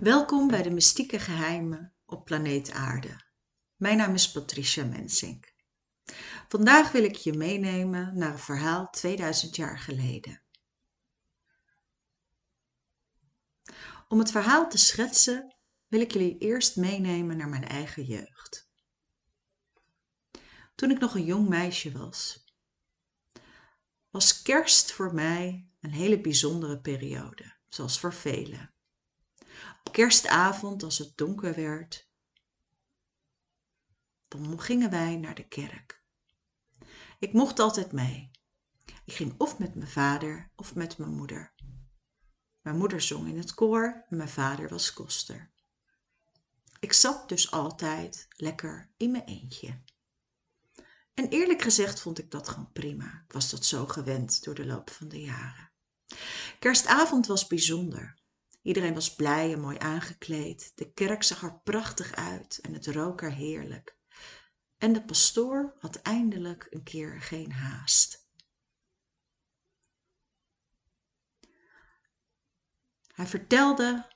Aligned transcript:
Welkom 0.00 0.48
bij 0.48 0.62
de 0.62 0.70
mystieke 0.70 1.18
geheimen 1.18 1.94
op 2.06 2.24
planeet 2.24 2.70
Aarde. 2.70 3.20
Mijn 3.76 3.96
naam 3.96 4.14
is 4.14 4.30
Patricia 4.30 4.84
Mensink. 4.84 5.54
Vandaag 6.48 6.92
wil 6.92 7.04
ik 7.04 7.16
je 7.16 7.32
meenemen 7.32 8.18
naar 8.18 8.32
een 8.32 8.38
verhaal 8.38 8.90
2000 8.90 9.56
jaar 9.56 9.78
geleden. 9.78 10.42
Om 14.08 14.18
het 14.18 14.30
verhaal 14.30 14.68
te 14.68 14.78
schetsen 14.78 15.56
wil 15.86 16.00
ik 16.00 16.12
jullie 16.12 16.38
eerst 16.38 16.76
meenemen 16.76 17.36
naar 17.36 17.48
mijn 17.48 17.68
eigen 17.68 18.04
jeugd. 18.04 18.70
Toen 20.74 20.90
ik 20.90 20.98
nog 20.98 21.14
een 21.14 21.24
jong 21.24 21.48
meisje 21.48 21.92
was, 21.92 22.44
was 24.10 24.42
kerst 24.42 24.92
voor 24.92 25.14
mij 25.14 25.68
een 25.80 25.92
hele 25.92 26.20
bijzondere 26.20 26.80
periode, 26.80 27.56
zoals 27.68 28.00
voor 28.00 28.14
velen. 28.14 28.72
Kerstavond, 29.92 30.82
als 30.82 30.98
het 30.98 31.16
donker 31.16 31.54
werd, 31.54 32.08
dan 34.28 34.60
gingen 34.60 34.90
wij 34.90 35.16
naar 35.16 35.34
de 35.34 35.48
kerk. 35.48 36.02
Ik 37.18 37.32
mocht 37.32 37.58
altijd 37.58 37.92
mee. 37.92 38.30
Ik 39.04 39.14
ging 39.14 39.34
of 39.38 39.58
met 39.58 39.74
mijn 39.74 39.90
vader 39.90 40.50
of 40.56 40.74
met 40.74 40.98
mijn 40.98 41.14
moeder. 41.14 41.54
Mijn 42.60 42.76
moeder 42.76 43.00
zong 43.00 43.28
in 43.28 43.38
het 43.38 43.54
koor 43.54 44.04
en 44.08 44.16
mijn 44.16 44.28
vader 44.28 44.68
was 44.68 44.92
koster. 44.92 45.50
Ik 46.80 46.92
zat 46.92 47.28
dus 47.28 47.50
altijd 47.50 48.26
lekker 48.30 48.90
in 48.96 49.10
mijn 49.10 49.24
eentje. 49.24 49.82
En 51.14 51.28
eerlijk 51.28 51.62
gezegd 51.62 52.00
vond 52.00 52.18
ik 52.18 52.30
dat 52.30 52.48
gewoon 52.48 52.72
prima. 52.72 53.22
Ik 53.26 53.32
was 53.32 53.50
dat 53.50 53.64
zo 53.64 53.86
gewend 53.86 54.44
door 54.44 54.54
de 54.54 54.66
loop 54.66 54.90
van 54.90 55.08
de 55.08 55.20
jaren. 55.20 55.70
Kerstavond 56.58 57.26
was 57.26 57.46
bijzonder. 57.46 58.18
Iedereen 58.62 58.94
was 58.94 59.14
blij 59.14 59.52
en 59.52 59.60
mooi 59.60 59.78
aangekleed. 59.78 60.72
De 60.74 60.92
kerk 60.92 61.22
zag 61.22 61.42
er 61.42 61.60
prachtig 61.60 62.14
uit 62.14 62.58
en 62.62 62.72
het 62.72 62.86
rook 62.86 63.22
er 63.22 63.32
heerlijk. 63.32 63.96
En 64.76 64.92
de 64.92 65.04
pastoor 65.04 65.74
had 65.78 65.96
eindelijk 65.96 66.66
een 66.70 66.82
keer 66.82 67.20
geen 67.20 67.52
haast. 67.52 68.26
Hij 73.06 73.26
vertelde 73.26 74.08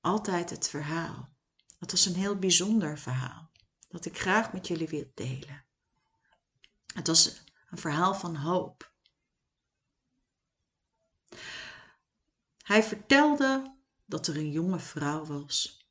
altijd 0.00 0.50
het 0.50 0.68
verhaal. 0.68 1.34
Het 1.78 1.90
was 1.90 2.06
een 2.06 2.14
heel 2.14 2.38
bijzonder 2.38 2.98
verhaal 2.98 3.50
dat 3.88 4.04
ik 4.04 4.18
graag 4.18 4.52
met 4.52 4.66
jullie 4.66 4.88
wil 4.88 5.10
delen. 5.14 5.64
Het 6.94 7.06
was 7.06 7.44
een 7.70 7.78
verhaal 7.78 8.14
van 8.14 8.36
hoop. 8.36 8.94
Hij 12.62 12.82
vertelde 12.82 13.75
dat 14.06 14.26
er 14.26 14.36
een 14.36 14.50
jonge 14.50 14.78
vrouw 14.78 15.24
was. 15.24 15.88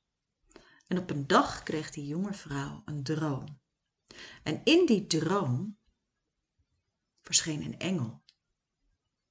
En 0.87 0.97
op 0.97 1.09
een 1.09 1.27
dag 1.27 1.63
kreeg 1.63 1.91
die 1.91 2.05
jonge 2.05 2.33
vrouw 2.33 2.81
een 2.85 3.03
droom. 3.03 3.59
En 4.43 4.63
in 4.63 4.85
die 4.85 5.07
droom 5.07 5.77
verscheen 7.21 7.63
een 7.63 7.79
engel. 7.79 8.23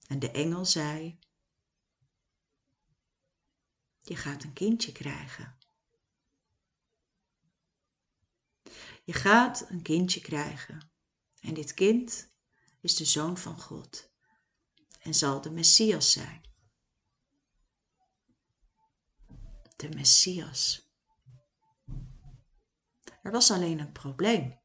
En 0.06 0.18
de 0.18 0.30
engel 0.30 0.64
zei: 0.64 1.18
Je 4.00 4.16
gaat 4.16 4.44
een 4.44 4.52
kindje 4.52 4.92
krijgen. 4.92 5.58
Je 9.04 9.12
gaat 9.12 9.70
een 9.70 9.82
kindje 9.82 10.20
krijgen. 10.20 10.92
En 11.40 11.54
dit 11.54 11.74
kind 11.74 12.32
is 12.80 12.96
de 12.96 13.04
zoon 13.04 13.38
van 13.38 13.60
God 13.60 14.12
en 15.00 15.14
zal 15.14 15.40
de 15.40 15.50
Messias 15.50 16.12
zijn. 16.12 16.42
De 19.76 19.88
Messias. 19.88 20.92
Er 23.22 23.32
was 23.32 23.50
alleen 23.50 23.78
een 23.78 23.92
probleem. 23.92 24.60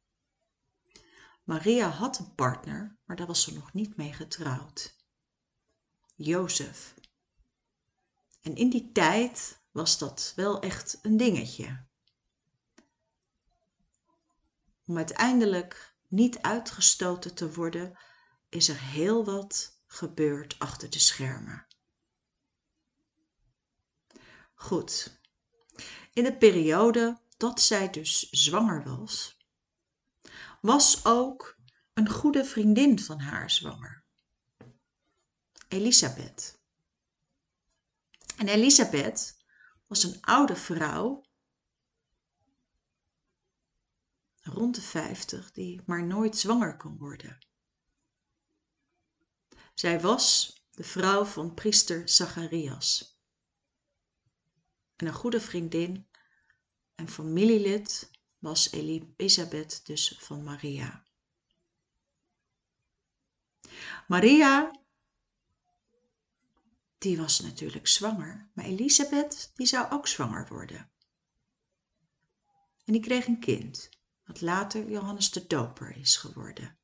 Maria 1.43 1.87
had 1.87 2.19
een 2.19 2.35
partner, 2.35 2.97
maar 3.05 3.15
daar 3.15 3.27
was 3.27 3.43
ze 3.43 3.53
nog 3.53 3.73
niet 3.73 3.95
mee 3.95 4.13
getrouwd. 4.13 4.95
Jozef. 6.15 6.93
En 8.41 8.55
in 8.55 8.69
die 8.69 8.91
tijd 8.91 9.61
was 9.71 9.97
dat 9.97 10.33
wel 10.35 10.61
echt 10.61 10.99
een 11.01 11.17
dingetje. 11.17 11.87
Om 14.85 14.97
uiteindelijk 14.97 15.95
niet 16.07 16.41
uitgestoten 16.41 17.35
te 17.35 17.53
worden, 17.53 17.97
is 18.49 18.69
er 18.69 18.79
heel 18.79 19.25
wat 19.25 19.81
gebeurd 19.85 20.59
achter 20.59 20.89
de 20.89 20.99
schermen. 20.99 21.67
Goed. 24.59 25.19
In 26.13 26.23
de 26.23 26.37
periode 26.37 27.21
dat 27.37 27.61
zij 27.61 27.89
dus 27.89 28.29
zwanger 28.29 28.83
was, 28.83 29.37
was 30.61 31.05
ook 31.05 31.57
een 31.93 32.09
goede 32.09 32.45
vriendin 32.45 32.99
van 32.99 33.19
haar 33.19 33.51
zwanger. 33.51 34.03
Elisabeth. 35.67 36.59
En 38.37 38.47
Elisabeth 38.47 39.37
was 39.87 40.03
een 40.03 40.21
oude 40.21 40.55
vrouw 40.55 41.25
rond 44.41 44.75
de 44.75 44.81
50 44.81 45.51
die 45.51 45.81
maar 45.85 46.03
nooit 46.03 46.37
zwanger 46.37 46.77
kon 46.77 46.97
worden. 46.97 47.47
Zij 49.73 50.01
was 50.01 50.55
de 50.71 50.83
vrouw 50.83 51.25
van 51.25 51.53
priester 51.53 52.09
Zacharias. 52.09 53.08
En 54.99 55.07
een 55.07 55.13
goede 55.13 55.41
vriendin 55.41 56.07
en 56.95 57.09
familielid 57.09 58.11
was 58.37 58.71
Elisabeth 58.71 59.85
dus 59.85 60.15
van 60.17 60.43
Maria. 60.43 61.03
Maria, 64.07 64.79
die 66.97 67.17
was 67.17 67.39
natuurlijk 67.39 67.87
zwanger, 67.87 68.49
maar 68.53 68.65
Elisabeth, 68.65 69.51
die 69.55 69.65
zou 69.65 69.91
ook 69.91 70.07
zwanger 70.07 70.47
worden. 70.47 70.91
En 72.85 72.93
die 72.93 73.01
kreeg 73.01 73.27
een 73.27 73.39
kind 73.39 73.89
wat 74.25 74.41
later 74.41 74.89
Johannes 74.89 75.31
de 75.31 75.47
Doper 75.47 75.97
is 75.97 76.17
geworden. 76.17 76.77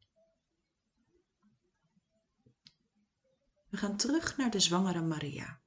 We 3.70 3.78
gaan 3.78 3.98
terug 3.98 4.38
naar 4.38 4.52
de 4.52 4.60
zwangere 4.60 5.02
Maria. 5.02 5.64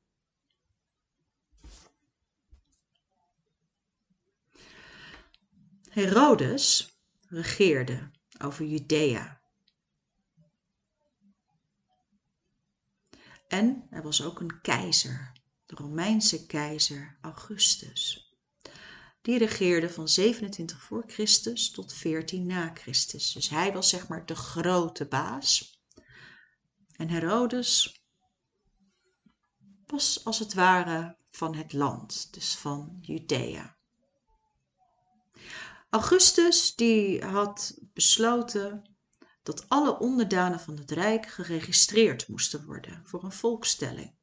Herodes 5.88 6.98
regeerde 7.28 8.10
over 8.42 8.64
Judea. 8.64 9.40
En 13.48 13.86
er 13.90 14.02
was 14.02 14.22
ook 14.22 14.40
een 14.40 14.60
keizer, 14.60 15.32
de 15.66 15.74
Romeinse 15.74 16.46
keizer 16.46 17.18
Augustus. 17.20 18.32
Die 19.22 19.38
regeerde 19.38 19.90
van 19.90 20.08
27 20.08 20.82
voor 20.82 21.04
Christus 21.06 21.70
tot 21.70 21.92
14 21.92 22.46
na 22.46 22.70
Christus. 22.74 23.32
Dus 23.32 23.48
hij 23.48 23.72
was 23.72 23.88
zeg 23.88 24.08
maar 24.08 24.26
de 24.26 24.36
grote 24.36 25.06
baas. 25.06 25.82
En 26.92 27.08
Herodes 27.08 28.02
was 29.86 30.24
als 30.24 30.38
het 30.38 30.54
ware 30.54 31.16
van 31.30 31.54
het 31.54 31.72
land, 31.72 32.32
dus 32.32 32.54
van 32.54 32.98
Judea. 33.00 33.77
Augustus 35.90 36.74
die 36.74 37.24
had 37.24 37.78
besloten 37.92 38.96
dat 39.42 39.68
alle 39.68 39.98
onderdanen 39.98 40.60
van 40.60 40.76
het 40.76 40.90
rijk 40.90 41.26
geregistreerd 41.26 42.28
moesten 42.28 42.64
worden 42.64 43.02
voor 43.04 43.24
een 43.24 43.32
volkstelling. 43.32 44.16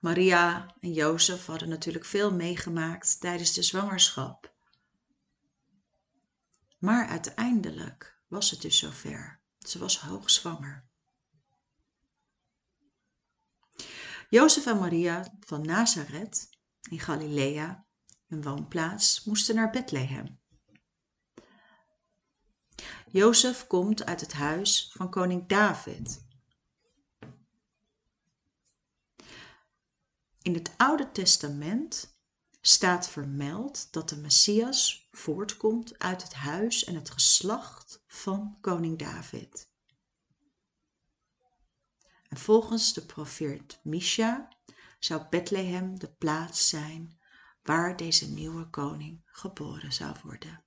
Maria 0.00 0.74
en 0.80 0.92
Jozef 0.92 1.46
hadden 1.46 1.68
natuurlijk 1.68 2.04
veel 2.04 2.34
meegemaakt 2.34 3.20
tijdens 3.20 3.52
de 3.52 3.62
zwangerschap. 3.62 4.54
Maar 6.78 7.06
uiteindelijk 7.06 8.20
was 8.28 8.50
het 8.50 8.60
dus 8.62 8.78
zover. 8.78 9.40
Ze 9.58 9.78
was 9.78 10.00
hoogzwanger. 10.00 10.87
Jozef 14.30 14.66
en 14.66 14.78
Maria 14.78 15.34
van 15.40 15.66
Nazareth 15.66 16.48
in 16.90 17.00
Galilea, 17.00 17.86
hun 18.26 18.42
woonplaats, 18.42 19.24
moesten 19.24 19.54
naar 19.54 19.70
Bethlehem. 19.70 20.40
Jozef 23.10 23.66
komt 23.66 24.04
uit 24.04 24.20
het 24.20 24.32
huis 24.32 24.90
van 24.92 25.10
koning 25.10 25.46
David 25.46 26.26
In 30.42 30.54
het 30.54 30.70
Oude 30.76 31.10
Testament 31.12 32.18
staat 32.60 33.08
vermeld 33.08 33.92
dat 33.92 34.08
de 34.08 34.16
Messias 34.16 35.08
voortkomt 35.10 35.98
uit 35.98 36.22
het 36.22 36.34
huis 36.34 36.84
en 36.84 36.94
het 36.94 37.10
geslacht 37.10 38.02
van 38.06 38.58
koning 38.60 38.98
David. 38.98 39.67
En 42.28 42.36
volgens 42.36 42.92
de 42.92 43.06
profeet 43.06 43.80
Misha 43.82 44.48
zou 44.98 45.28
Bethlehem 45.30 45.98
de 45.98 46.08
plaats 46.12 46.68
zijn 46.68 47.18
waar 47.62 47.96
deze 47.96 48.30
nieuwe 48.30 48.70
koning 48.70 49.22
geboren 49.24 49.92
zou 49.92 50.16
worden. 50.22 50.64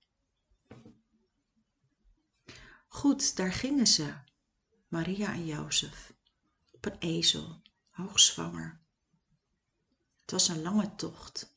Goed, 2.88 3.36
daar 3.36 3.54
gingen 3.54 3.88
ze, 3.88 4.14
Maria 4.88 5.34
en 5.34 5.46
Jozef, 5.46 6.14
op 6.72 6.86
een 6.86 6.98
ezel, 7.00 7.62
hoogzwanger. 7.90 8.82
Het 10.20 10.32
was 10.32 10.48
een 10.48 10.62
lange 10.62 10.96
tocht. 10.96 11.54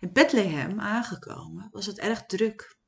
In 0.00 0.12
Bethlehem 0.12 0.80
aangekomen 0.80 1.68
was 1.72 1.86
het 1.86 1.98
erg 1.98 2.26
druk. 2.26 2.78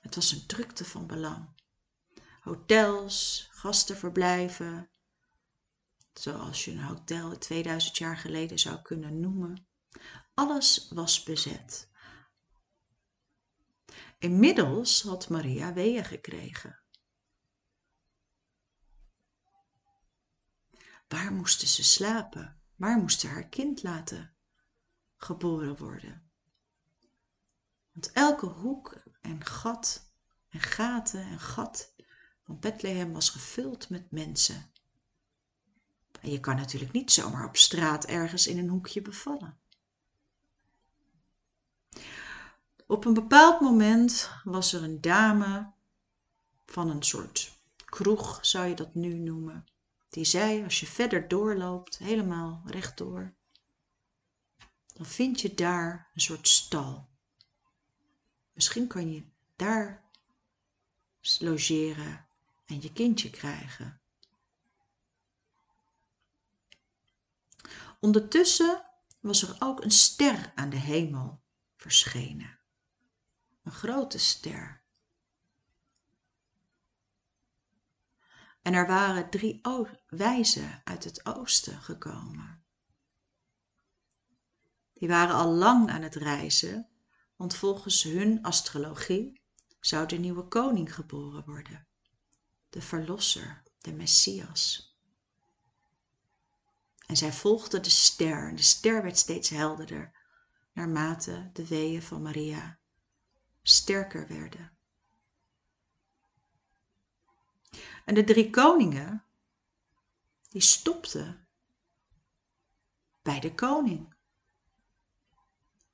Het 0.00 0.14
was 0.14 0.32
een 0.32 0.46
drukte 0.46 0.84
van 0.84 1.06
belang. 1.06 1.59
Hotels, 2.40 3.48
gastenverblijven, 3.50 4.90
zoals 6.12 6.64
je 6.64 6.70
een 6.70 6.82
hotel 6.82 7.38
2000 7.38 7.96
jaar 7.96 8.16
geleden 8.16 8.58
zou 8.58 8.82
kunnen 8.82 9.20
noemen. 9.20 9.66
Alles 10.34 10.88
was 10.88 11.22
bezet. 11.22 11.90
Inmiddels 14.18 15.02
had 15.02 15.28
Maria 15.28 15.72
weeën 15.72 16.04
gekregen. 16.04 16.82
Waar 21.08 21.32
moesten 21.32 21.68
ze 21.68 21.84
slapen? 21.84 22.62
Waar 22.76 22.98
moest 22.98 23.20
ze 23.20 23.26
haar 23.26 23.48
kind 23.48 23.82
laten 23.82 24.34
geboren 25.16 25.76
worden? 25.76 26.30
Want 27.92 28.12
elke 28.12 28.46
hoek 28.46 29.02
en 29.20 29.44
gat 29.44 30.12
en 30.48 30.60
gaten 30.60 31.22
en 31.22 31.40
gat 31.40 31.94
van 32.50 32.58
Bethlehem 32.60 33.12
was 33.12 33.30
gevuld 33.30 33.88
met 33.88 34.10
mensen. 34.10 34.70
En 36.20 36.30
je 36.30 36.40
kan 36.40 36.56
natuurlijk 36.56 36.92
niet 36.92 37.12
zomaar 37.12 37.48
op 37.48 37.56
straat 37.56 38.04
ergens 38.04 38.46
in 38.46 38.58
een 38.58 38.68
hoekje 38.68 39.02
bevallen. 39.02 39.58
Op 42.86 43.04
een 43.04 43.14
bepaald 43.14 43.60
moment 43.60 44.30
was 44.44 44.72
er 44.72 44.82
een 44.82 45.00
dame 45.00 45.72
van 46.66 46.90
een 46.90 47.02
soort 47.02 47.58
kroeg, 47.84 48.38
zou 48.42 48.66
je 48.66 48.74
dat 48.74 48.94
nu 48.94 49.18
noemen. 49.18 49.66
Die 50.08 50.24
zei, 50.24 50.64
als 50.64 50.80
je 50.80 50.86
verder 50.86 51.28
doorloopt, 51.28 51.98
helemaal 51.98 52.62
rechtdoor, 52.66 53.34
dan 54.94 55.06
vind 55.06 55.40
je 55.40 55.54
daar 55.54 56.10
een 56.14 56.20
soort 56.20 56.48
stal. 56.48 57.08
Misschien 58.52 58.86
kan 58.86 59.12
je 59.12 59.24
daar 59.56 60.04
logeren 61.38 62.28
en 62.70 62.82
je 62.82 62.92
kindje 62.92 63.30
krijgen. 63.30 64.00
Ondertussen 68.00 68.84
was 69.20 69.42
er 69.42 69.56
ook 69.58 69.84
een 69.84 69.90
ster 69.90 70.52
aan 70.54 70.70
de 70.70 70.76
hemel 70.76 71.42
verschenen 71.76 72.60
een 73.62 73.72
grote 73.72 74.18
ster. 74.18 74.82
En 78.62 78.74
er 78.74 78.86
waren 78.86 79.30
drie 79.30 79.60
wijzen 80.06 80.80
uit 80.84 81.04
het 81.04 81.26
oosten 81.26 81.80
gekomen. 81.80 82.64
Die 84.92 85.08
waren 85.08 85.34
al 85.34 85.52
lang 85.52 85.90
aan 85.90 86.02
het 86.02 86.14
reizen, 86.14 86.88
want 87.36 87.54
volgens 87.54 88.02
hun 88.02 88.42
astrologie 88.42 89.42
zou 89.80 90.06
de 90.06 90.16
nieuwe 90.18 90.48
koning 90.48 90.94
geboren 90.94 91.44
worden, 91.44 91.88
de 92.70 92.80
verlosser, 92.80 93.62
de 93.78 93.92
Messias. 93.92 94.94
En 97.06 97.16
zij 97.16 97.32
volgden 97.32 97.82
de 97.82 97.90
ster 97.90 98.48
en 98.48 98.56
de 98.56 98.62
ster 98.62 99.02
werd 99.02 99.18
steeds 99.18 99.48
helderder 99.48 100.12
naarmate 100.72 101.50
de 101.52 101.66
weeën 101.66 102.02
van 102.02 102.22
Maria 102.22 102.78
sterker 103.62 104.28
werden. 104.28 104.72
En 108.04 108.14
de 108.14 108.24
drie 108.24 108.50
koningen, 108.50 109.24
die 110.48 110.60
stopten 110.60 111.48
bij 113.22 113.40
de 113.40 113.54
koning. 113.54 114.14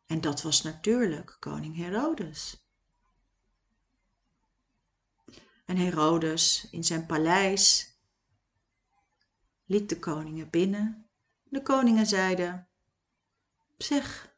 En 0.06 0.20
dat 0.20 0.42
was 0.42 0.62
natuurlijk 0.62 1.36
koning 1.38 1.76
Herodes. 1.76 2.65
En 5.66 5.76
Herodes 5.76 6.68
in 6.70 6.84
zijn 6.84 7.06
paleis 7.06 7.94
liet 9.64 9.88
de 9.88 9.98
koningen 9.98 10.50
binnen. 10.50 11.10
De 11.44 11.62
koningen 11.62 12.06
zeiden: 12.06 12.68
Zeg, 13.76 14.34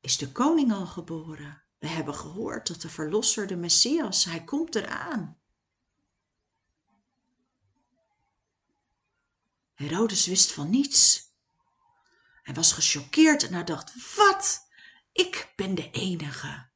is 0.00 0.16
de 0.16 0.32
koning 0.32 0.72
al 0.72 0.86
geboren? 0.86 1.62
We 1.78 1.88
hebben 1.88 2.14
gehoord 2.14 2.66
dat 2.66 2.80
de 2.80 2.88
Verlosser, 2.88 3.46
de 3.46 3.56
Messias, 3.56 4.24
hij 4.24 4.44
komt 4.44 4.74
eraan. 4.74 5.40
Herodes 9.72 10.26
wist 10.26 10.52
van 10.52 10.70
niets. 10.70 11.30
Hij 12.42 12.54
was 12.54 12.72
gechoqueerd 12.72 13.46
en 13.46 13.54
hij 13.54 13.64
dacht, 13.64 14.16
wat? 14.16 14.68
Ik 15.12 15.52
ben 15.56 15.74
de 15.74 15.90
enige. 15.90 16.70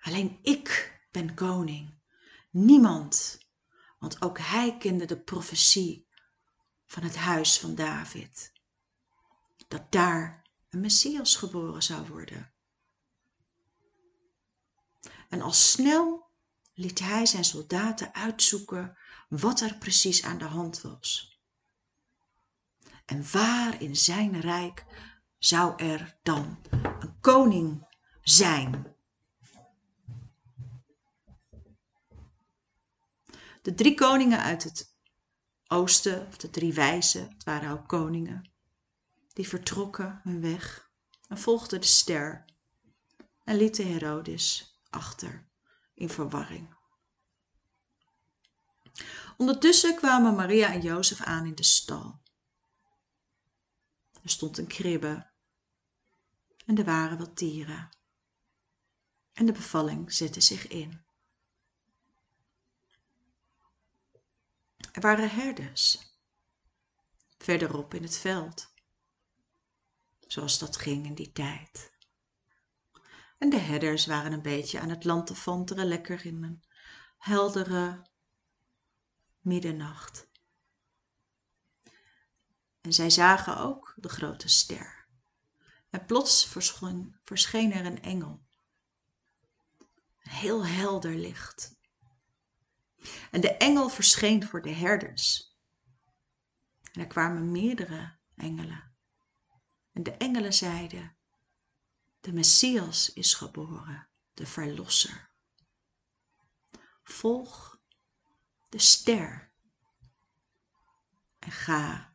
Alleen 0.00 0.38
ik 0.42 0.98
ben 1.10 1.34
koning. 1.34 1.99
Niemand. 2.50 3.38
Want 3.98 4.22
ook 4.22 4.38
hij 4.38 4.76
kende 4.78 5.04
de 5.04 5.20
profetie 5.20 6.08
van 6.86 7.02
het 7.02 7.16
huis 7.16 7.58
van 7.58 7.74
David. 7.74 8.52
Dat 9.68 9.92
daar 9.92 10.46
een 10.70 10.80
Messias 10.80 11.36
geboren 11.36 11.82
zou 11.82 12.06
worden. 12.06 12.52
En 15.28 15.40
al 15.40 15.52
snel 15.52 16.30
liet 16.74 16.98
hij 16.98 17.26
zijn 17.26 17.44
soldaten 17.44 18.14
uitzoeken 18.14 18.96
wat 19.28 19.60
er 19.60 19.78
precies 19.78 20.22
aan 20.22 20.38
de 20.38 20.44
hand 20.44 20.80
was. 20.80 21.38
En 23.04 23.30
waar 23.32 23.82
in 23.82 23.96
zijn 23.96 24.40
rijk 24.40 24.84
zou 25.38 25.82
er 25.82 26.18
dan 26.22 26.60
een 26.72 27.20
koning 27.20 27.86
zijn? 28.22 28.96
De 33.62 33.74
drie 33.74 33.94
koningen 33.94 34.42
uit 34.42 34.64
het 34.64 34.94
oosten, 35.66 36.26
of 36.26 36.36
de 36.36 36.50
drie 36.50 36.72
wijzen, 36.72 37.28
het 37.28 37.44
waren 37.44 37.70
ook 37.70 37.88
koningen, 37.88 38.50
die 39.32 39.48
vertrokken 39.48 40.20
hun 40.22 40.40
weg 40.40 40.90
en 41.28 41.38
volgden 41.38 41.80
de 41.80 41.86
ster 41.86 42.44
en 43.44 43.56
lieten 43.56 43.92
Herodes 43.92 44.78
achter 44.90 45.48
in 45.94 46.08
verwarring. 46.08 46.74
Ondertussen 49.36 49.94
kwamen 49.94 50.34
Maria 50.34 50.72
en 50.72 50.80
Jozef 50.80 51.20
aan 51.20 51.46
in 51.46 51.54
de 51.54 51.62
stal. 51.62 52.20
Er 54.22 54.30
stond 54.30 54.58
een 54.58 54.66
kribbe 54.66 55.30
en 56.66 56.78
er 56.78 56.84
waren 56.84 57.18
wat 57.18 57.38
dieren. 57.38 57.88
En 59.32 59.46
de 59.46 59.52
bevalling 59.52 60.12
zette 60.12 60.40
zich 60.40 60.68
in. 60.68 61.04
Er 64.92 65.00
waren 65.00 65.30
herders, 65.30 65.98
verderop 67.38 67.94
in 67.94 68.02
het 68.02 68.16
veld, 68.16 68.72
zoals 70.20 70.58
dat 70.58 70.76
ging 70.76 71.06
in 71.06 71.14
die 71.14 71.32
tijd 71.32 71.90
en 73.40 73.50
de 73.50 73.58
herders 73.58 74.06
waren 74.06 74.32
een 74.32 74.42
beetje 74.42 74.80
aan 74.80 74.88
het 74.88 75.04
lantefanteren 75.04 75.86
lekker 75.86 76.26
in 76.26 76.42
een 76.42 76.62
heldere 77.18 78.06
middernacht. 79.40 80.28
En 82.80 82.92
zij 82.92 83.10
zagen 83.10 83.58
ook 83.58 83.94
de 83.96 84.08
grote 84.08 84.48
ster. 84.48 85.06
En 85.90 86.04
plots 86.06 86.46
verscheen 87.24 87.72
er 87.72 87.86
een 87.86 88.02
engel. 88.02 88.46
Een 90.22 90.30
heel 90.30 90.66
helder 90.66 91.14
licht. 91.14 91.78
En 93.30 93.40
de 93.40 93.56
engel 93.56 93.88
verscheen 93.88 94.46
voor 94.46 94.62
de 94.62 94.70
herders. 94.70 95.56
En 96.92 97.00
er 97.00 97.06
kwamen 97.06 97.50
meerdere 97.50 98.18
engelen. 98.36 98.94
En 99.92 100.02
de 100.02 100.12
engelen 100.12 100.54
zeiden, 100.54 101.16
de 102.20 102.32
Messias 102.32 103.12
is 103.12 103.34
geboren, 103.34 104.08
de 104.34 104.46
Verlosser. 104.46 105.30
Volg 107.02 107.80
de 108.68 108.78
ster 108.78 109.52
en 111.38 111.52
ga 111.52 112.14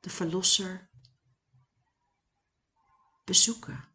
de 0.00 0.10
Verlosser 0.10 0.90
bezoeken. 3.24 3.88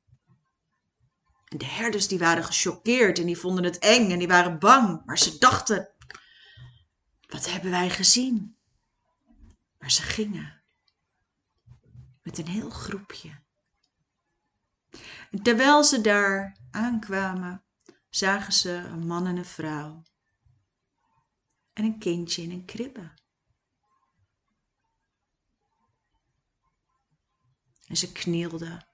En 1.45 1.57
de 1.57 1.65
herders 1.65 2.07
die 2.07 2.19
waren 2.19 2.43
gechoqueerd 2.43 3.19
en 3.19 3.25
die 3.25 3.37
vonden 3.37 3.63
het 3.63 3.79
eng 3.79 4.11
en 4.11 4.19
die 4.19 4.27
waren 4.27 4.59
bang, 4.59 5.05
maar 5.05 5.17
ze 5.17 5.37
dachten, 5.37 5.94
Wat 7.35 7.51
hebben 7.51 7.71
wij 7.71 7.89
gezien? 7.89 8.57
Maar 9.77 9.91
ze 9.91 10.01
gingen 10.01 10.63
met 12.21 12.37
een 12.37 12.47
heel 12.47 12.69
groepje. 12.69 13.43
En 15.31 15.41
terwijl 15.43 15.83
ze 15.83 16.01
daar 16.01 16.57
aankwamen, 16.71 17.63
zagen 18.09 18.53
ze 18.53 18.69
een 18.71 19.07
man 19.07 19.27
en 19.27 19.37
een 19.37 19.45
vrouw 19.45 20.03
en 21.73 21.83
een 21.83 21.99
kindje 21.99 22.41
in 22.41 22.51
een 22.51 22.65
kribbe. 22.65 23.13
En 27.87 27.97
ze 27.97 28.11
knielden 28.11 28.87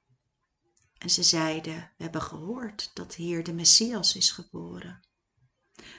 en 0.98 1.10
ze 1.10 1.24
zeiden: 1.24 1.91
We 1.98 2.03
hebben 2.03 2.21
gehoord 2.21 2.91
dat 2.93 3.15
hier 3.15 3.43
de 3.43 3.53
Messias 3.53 4.15
is 4.15 4.31
geboren. 4.31 5.10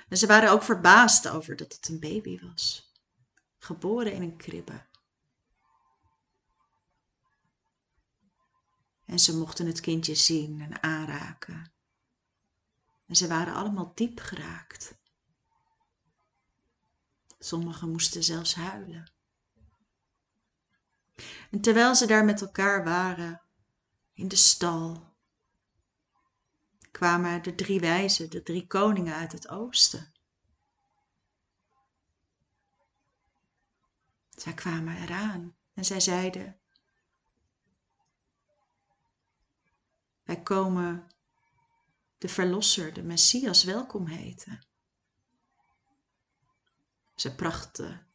En 0.09 0.17
ze 0.17 0.26
waren 0.26 0.50
ook 0.50 0.62
verbaasd 0.62 1.29
over 1.29 1.57
dat 1.57 1.73
het 1.73 1.88
een 1.88 2.00
baby 2.00 2.41
was, 2.41 2.93
geboren 3.59 4.12
in 4.12 4.23
een 4.23 4.37
kribbe. 4.37 4.87
En 9.05 9.19
ze 9.19 9.37
mochten 9.37 9.67
het 9.67 9.81
kindje 9.81 10.14
zien 10.14 10.61
en 10.61 10.83
aanraken. 10.83 11.73
En 13.07 13.17
ze 13.17 13.29
waren 13.29 13.55
allemaal 13.55 13.93
diep 13.95 14.21
geraakt. 14.21 14.95
Sommigen 17.38 17.91
moesten 17.91 18.23
zelfs 18.23 18.55
huilen. 18.55 19.12
En 21.50 21.61
terwijl 21.61 21.95
ze 21.95 22.07
daar 22.07 22.25
met 22.25 22.41
elkaar 22.41 22.85
waren, 22.85 23.43
in 24.12 24.29
de 24.29 24.37
stal, 24.37 25.12
kwamen 26.92 27.42
de 27.42 27.54
drie 27.54 27.80
wijzen, 27.80 28.30
de 28.30 28.42
drie 28.42 28.66
koningen 28.66 29.14
uit 29.14 29.32
het 29.32 29.49
oosten. 29.49 30.12
Zij 34.28 34.54
kwamen 34.54 34.96
eraan 34.96 35.56
en 35.75 35.84
zij 35.84 36.00
zeiden: 36.00 36.61
Wij 40.22 40.42
komen 40.42 41.06
de 42.18 42.28
Verlosser, 42.28 42.92
de 42.92 43.02
Messias, 43.02 43.64
welkom 43.64 44.06
heten. 44.06 44.66
Ze, 47.14 47.34
prachten, 47.34 48.06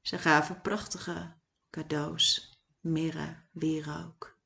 ze 0.00 0.18
gaven 0.18 0.60
prachtige 0.60 1.36
cadeaus, 1.70 2.58
mirre, 2.80 3.42
wierook 3.50 4.38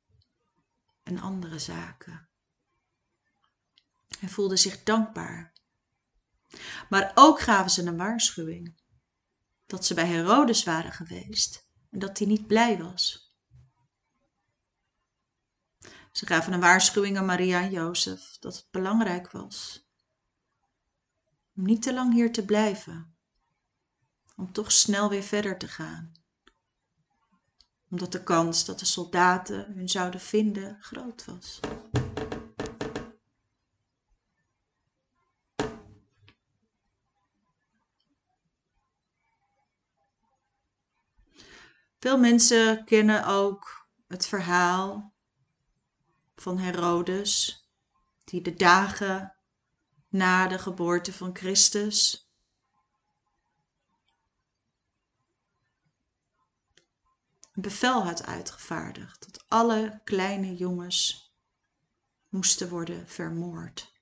en 1.03 1.19
andere 1.19 1.59
zaken. 1.59 2.29
En 4.19 4.29
voelden 4.29 4.57
zich 4.57 4.83
dankbaar. 4.83 5.53
Maar 6.89 7.11
ook 7.15 7.41
gaven 7.41 7.71
ze 7.71 7.85
een 7.85 7.97
waarschuwing 7.97 8.75
dat 9.65 9.85
ze 9.85 9.93
bij 9.93 10.05
Herodes 10.07 10.63
waren 10.63 10.91
geweest 10.91 11.67
en 11.91 11.99
dat 11.99 12.17
hij 12.17 12.27
niet 12.27 12.47
blij 12.47 12.77
was. 12.77 13.33
Ze 16.11 16.25
gaven 16.25 16.53
een 16.53 16.59
waarschuwing 16.59 17.17
aan 17.17 17.25
Maria 17.25 17.61
en 17.61 17.71
Jozef 17.71 18.37
dat 18.39 18.55
het 18.55 18.67
belangrijk 18.71 19.31
was 19.31 19.85
om 21.55 21.63
niet 21.63 21.81
te 21.81 21.93
lang 21.93 22.13
hier 22.13 22.31
te 22.31 22.45
blijven, 22.45 23.15
om 24.35 24.51
toch 24.51 24.71
snel 24.71 25.09
weer 25.09 25.23
verder 25.23 25.57
te 25.57 25.67
gaan, 25.67 26.11
omdat 27.89 28.11
de 28.11 28.23
kans 28.23 28.65
dat 28.65 28.79
de 28.79 28.85
soldaten 28.85 29.73
hun 29.73 29.89
zouden 29.89 30.19
vinden 30.19 30.77
groot 30.81 31.25
was. 31.25 31.59
Veel 42.05 42.17
mensen 42.17 42.85
kennen 42.85 43.25
ook 43.25 43.87
het 44.07 44.27
verhaal 44.27 45.13
van 46.35 46.57
Herodes, 46.57 47.63
die 48.23 48.41
de 48.41 48.53
dagen 48.53 49.35
na 50.07 50.47
de 50.47 50.59
geboorte 50.59 51.13
van 51.13 51.35
Christus 51.35 52.29
een 57.53 57.61
bevel 57.61 58.03
had 58.03 58.25
uitgevaardigd 58.25 59.31
dat 59.31 59.43
alle 59.47 60.01
kleine 60.03 60.55
jongens 60.55 61.33
moesten 62.29 62.69
worden 62.69 63.07
vermoord. 63.07 63.93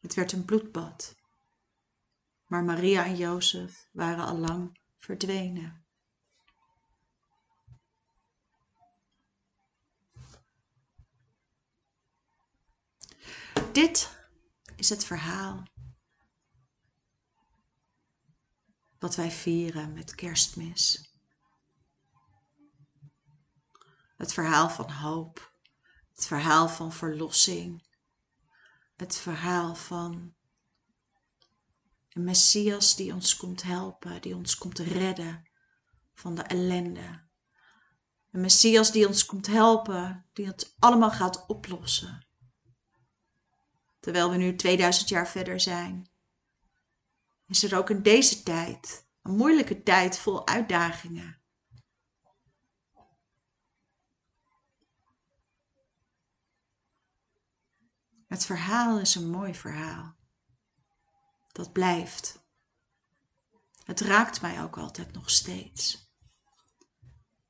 Het 0.00 0.14
werd 0.14 0.32
een 0.32 0.44
bloedbad, 0.44 1.16
maar 2.46 2.64
Maria 2.64 3.04
en 3.04 3.16
Jozef 3.16 3.88
waren 3.92 4.24
al 4.24 4.36
lang 4.36 4.86
verdwenen. 5.08 5.86
Dit 13.72 14.18
is 14.76 14.88
het 14.88 15.04
verhaal 15.04 15.62
wat 18.98 19.14
wij 19.14 19.30
vieren 19.30 19.92
met 19.92 20.14
kerstmis. 20.14 21.12
Het 24.16 24.32
verhaal 24.32 24.70
van 24.70 24.90
hoop, 24.90 25.52
het 26.14 26.26
verhaal 26.26 26.68
van 26.68 26.92
verlossing, 26.92 27.86
het 28.96 29.16
verhaal 29.16 29.74
van 29.74 30.37
een 32.18 32.24
Messias 32.24 32.96
die 32.96 33.12
ons 33.12 33.36
komt 33.36 33.62
helpen, 33.62 34.20
die 34.20 34.36
ons 34.36 34.56
komt 34.56 34.78
redden 34.78 35.48
van 36.14 36.34
de 36.34 36.42
ellende. 36.42 37.26
Een 38.30 38.40
Messias 38.40 38.92
die 38.92 39.06
ons 39.06 39.26
komt 39.26 39.46
helpen, 39.46 40.26
die 40.32 40.46
het 40.46 40.74
allemaal 40.78 41.10
gaat 41.10 41.46
oplossen 41.46 42.28
terwijl 44.00 44.30
we 44.30 44.36
nu 44.36 44.56
2000 44.56 45.08
jaar 45.08 45.28
verder 45.28 45.60
zijn, 45.60 46.10
is 47.46 47.62
er 47.62 47.78
ook 47.78 47.90
in 47.90 48.02
deze 48.02 48.42
tijd, 48.42 49.08
een 49.22 49.36
moeilijke 49.36 49.82
tijd 49.82 50.18
vol 50.18 50.46
uitdagingen. 50.46 51.40
Het 58.26 58.44
verhaal 58.44 58.98
is 58.98 59.14
een 59.14 59.30
mooi 59.30 59.54
verhaal. 59.54 60.17
Dat 61.58 61.72
blijft. 61.72 62.46
Het 63.84 64.00
raakt 64.00 64.40
mij 64.40 64.62
ook 64.62 64.78
altijd 64.78 65.12
nog 65.12 65.30
steeds. 65.30 66.12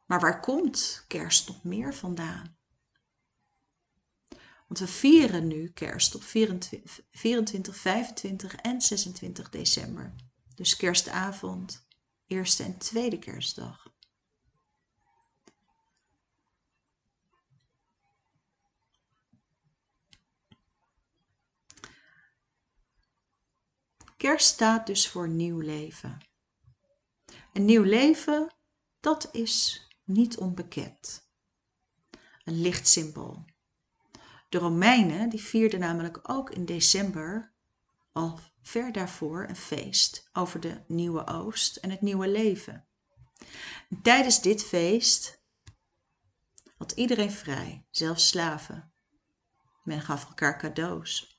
Maar 0.06 0.20
waar 0.20 0.40
komt 0.40 1.04
kerst 1.06 1.48
nog 1.48 1.64
meer 1.64 1.94
vandaan? 1.94 2.56
Want 4.68 4.80
we 4.80 4.86
vieren 4.86 5.46
nu 5.46 5.68
kerst 5.68 6.14
op 6.14 6.22
24, 6.22 7.00
24, 7.10 7.76
25 7.76 8.54
en 8.54 8.80
26 8.80 9.48
december. 9.48 10.14
Dus 10.54 10.76
kerstavond, 10.76 11.86
eerste 12.26 12.62
en 12.62 12.78
tweede 12.78 13.18
kerstdag. 13.18 13.92
Kerst 24.18 24.46
staat 24.46 24.86
dus 24.86 25.08
voor 25.08 25.28
nieuw 25.28 25.60
leven. 25.60 26.18
Een 27.52 27.64
nieuw 27.64 27.82
leven, 27.82 28.54
dat 29.00 29.28
is 29.32 29.86
niet 30.04 30.38
onbekend. 30.38 31.30
Een 32.44 32.60
lichtsymbool. 32.60 33.44
De 34.48 34.58
Romeinen 34.58 35.28
die 35.28 35.42
vierden 35.42 35.80
namelijk 35.80 36.30
ook 36.30 36.50
in 36.50 36.64
december 36.64 37.54
al 38.12 38.40
ver 38.62 38.92
daarvoor 38.92 39.48
een 39.48 39.56
feest 39.56 40.28
over 40.32 40.60
de 40.60 40.84
nieuwe 40.86 41.26
oost 41.26 41.76
en 41.76 41.90
het 41.90 42.00
nieuwe 42.00 42.28
leven. 42.28 42.88
tijdens 44.02 44.40
dit 44.40 44.64
feest 44.64 45.42
had 46.76 46.92
iedereen 46.92 47.32
vrij, 47.32 47.86
zelfs 47.90 48.28
slaven. 48.28 48.92
Men 49.84 50.00
gaf 50.00 50.24
elkaar 50.28 50.58
cadeaus. 50.58 51.37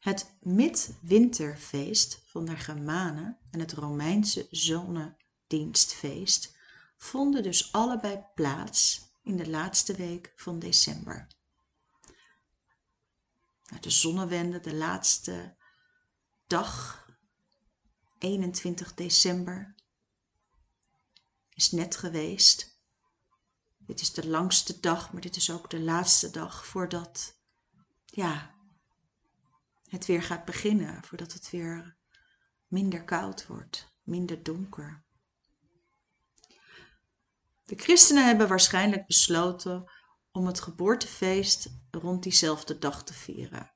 Het 0.00 0.34
midwinterfeest 0.40 2.22
van 2.26 2.44
de 2.44 2.56
Germanen 2.56 3.38
en 3.50 3.60
het 3.60 3.72
Romeinse 3.72 4.46
zonne 4.50 5.16
dienstfeest 5.46 6.56
vonden 6.96 7.42
dus 7.42 7.72
allebei 7.72 8.24
plaats 8.34 9.08
in 9.22 9.36
de 9.36 9.50
laatste 9.50 9.94
week 9.94 10.32
van 10.36 10.58
december. 10.58 11.26
Nou, 13.64 13.82
de 13.82 13.90
zonnewende, 13.90 14.60
de 14.60 14.74
laatste 14.74 15.56
dag, 16.46 17.04
21 18.18 18.94
december, 18.94 19.74
is 21.54 21.70
net 21.70 21.96
geweest. 21.96 22.78
Dit 23.78 24.00
is 24.00 24.12
de 24.12 24.28
langste 24.28 24.80
dag, 24.80 25.12
maar 25.12 25.22
dit 25.22 25.36
is 25.36 25.50
ook 25.50 25.70
de 25.70 25.80
laatste 25.80 26.30
dag 26.30 26.66
voordat 26.66 27.34
ja, 28.04 28.54
het 29.90 30.06
weer 30.06 30.22
gaat 30.22 30.44
beginnen. 30.44 31.04
Voordat 31.04 31.32
het 31.32 31.50
weer 31.50 31.96
minder 32.66 33.04
koud 33.04 33.46
wordt, 33.46 33.94
minder 34.02 34.42
donker. 34.42 35.04
De 37.64 37.76
christenen 37.76 38.26
hebben 38.26 38.48
waarschijnlijk 38.48 39.06
besloten 39.06 39.90
om 40.32 40.46
het 40.46 40.60
geboortefeest 40.60 41.68
rond 41.90 42.22
diezelfde 42.22 42.78
dag 42.78 43.04
te 43.04 43.14
vieren. 43.14 43.72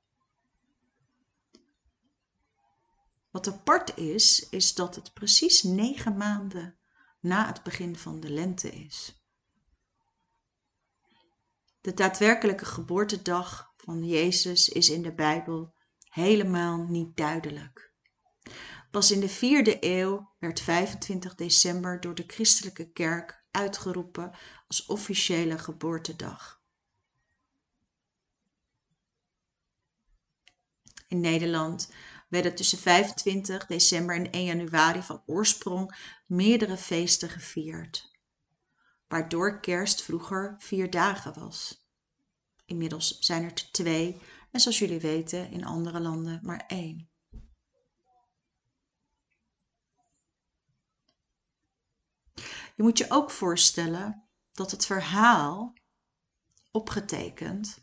Wat 3.30 3.48
apart 3.48 3.96
is, 3.96 4.48
is 4.48 4.74
dat 4.74 4.94
het 4.94 5.12
precies 5.12 5.62
negen 5.62 6.16
maanden 6.16 6.78
na 7.20 7.46
het 7.46 7.62
begin 7.62 7.96
van 7.96 8.20
de 8.20 8.30
lente 8.30 8.70
is. 8.70 9.24
De 11.80 11.94
daadwerkelijke 11.94 12.64
geboortedag 12.64 13.72
van 13.76 14.04
Jezus 14.04 14.68
is 14.68 14.90
in 14.90 15.02
de 15.02 15.14
Bijbel 15.14 15.74
helemaal 16.14 16.86
niet 16.88 17.16
duidelijk. 17.16 17.92
Pas 18.90 19.10
in 19.10 19.20
de 19.20 19.28
vierde 19.28 19.76
eeuw 19.80 20.34
werd 20.38 20.60
25 20.60 21.34
december 21.34 22.00
door 22.00 22.14
de 22.14 22.24
christelijke 22.26 22.92
kerk 22.92 23.44
uitgeroepen 23.50 24.32
als 24.66 24.86
officiële 24.86 25.58
geboortedag. 25.58 26.62
In 31.08 31.20
Nederland 31.20 31.92
werden 32.28 32.54
tussen 32.54 32.78
25 32.78 33.66
december 33.66 34.16
en 34.16 34.30
1 34.30 34.44
januari 34.44 35.02
van 35.02 35.22
oorsprong 35.26 35.96
meerdere 36.26 36.76
feesten 36.76 37.28
gevierd, 37.28 38.10
waardoor 39.08 39.60
kerst 39.60 40.02
vroeger 40.02 40.54
vier 40.58 40.90
dagen 40.90 41.40
was. 41.40 41.88
Inmiddels 42.64 43.18
zijn 43.18 43.44
er 43.44 43.54
twee 43.54 44.20
en 44.54 44.60
zoals 44.60 44.78
jullie 44.78 45.00
weten 45.00 45.50
in 45.50 45.64
andere 45.64 46.00
landen 46.00 46.40
maar 46.42 46.64
één. 46.66 47.10
Je 52.76 52.82
moet 52.82 52.98
je 52.98 53.06
ook 53.08 53.30
voorstellen 53.30 54.28
dat 54.52 54.70
het 54.70 54.86
verhaal 54.86 55.74
opgetekend 56.70 57.82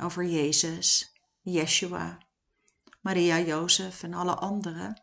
over 0.00 0.24
Jezus, 0.24 1.12
Yeshua, 1.40 2.18
Maria, 3.00 3.38
Jozef 3.38 4.02
en 4.02 4.14
alle 4.14 4.34
anderen 4.34 5.02